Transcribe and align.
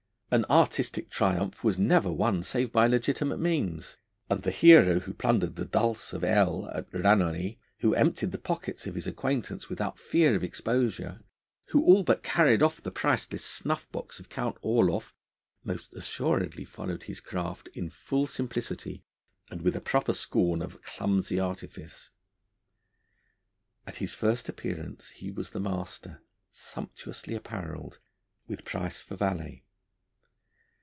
An 0.33 0.45
artistic 0.45 1.09
triumph 1.09 1.61
was 1.61 1.77
never 1.77 2.09
won 2.09 2.41
save 2.41 2.71
by 2.71 2.87
legitimate 2.87 3.35
means; 3.39 3.97
and 4.29 4.43
the 4.43 4.49
hero 4.51 4.99
who 5.01 5.13
plundered 5.13 5.57
the 5.57 5.65
Dulce 5.65 6.13
of 6.13 6.23
L 6.23 6.63
r 6.69 6.73
at 6.77 6.93
Ranelagh, 6.93 7.55
who 7.81 7.93
emptied 7.93 8.31
the 8.31 8.37
pockets 8.37 8.87
of 8.87 8.95
his 8.95 9.05
acquaintance 9.05 9.67
without 9.67 9.99
fear 9.99 10.33
of 10.33 10.41
exposure, 10.41 11.19
who 11.65 11.83
all 11.83 12.03
but 12.03 12.23
carried 12.23 12.63
off 12.63 12.81
the 12.81 12.91
priceless 12.93 13.43
snuff 13.43 13.91
box 13.91 14.21
of 14.21 14.29
Count 14.29 14.55
Orloff, 14.61 15.13
most 15.65 15.93
assuredly 15.95 16.63
followed 16.63 17.03
his 17.03 17.19
craft 17.19 17.67
in 17.73 17.89
full 17.89 18.25
simplicity 18.25 19.03
and 19.49 19.61
with 19.63 19.75
a 19.75 19.81
proper 19.81 20.13
scorn 20.13 20.61
of 20.61 20.81
clumsy 20.81 21.41
artifice. 21.41 22.09
At 23.85 23.97
his 23.97 24.13
first 24.13 24.47
appearance 24.47 25.09
he 25.09 25.29
was 25.29 25.49
the 25.49 25.59
master, 25.59 26.23
sumptuously 26.51 27.35
apparelled, 27.35 27.99
with 28.47 28.63
Price 28.63 29.01
for 29.01 29.17
valet. 29.17 29.65